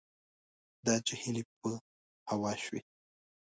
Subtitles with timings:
[0.85, 1.71] دا چې هیلې په
[2.29, 2.81] هوا شوې